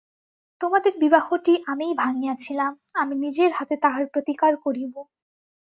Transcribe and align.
তোমাদের 0.61 0.93
বিবাহটি 0.99 1.53
আমিই 1.67 1.93
ভাঙিয়াছিলাম, 1.97 2.71
আমি 2.95 3.13
নিজের 3.15 3.51
হাতে 3.53 3.75
তাহার 3.83 4.03
প্রতিকার 4.13 4.53
করিব। 4.65 4.93